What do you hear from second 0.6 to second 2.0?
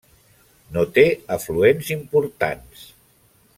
No té afluents